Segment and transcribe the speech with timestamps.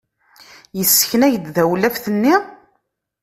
[0.77, 2.35] Yessken-ak-d tawlaft-nni?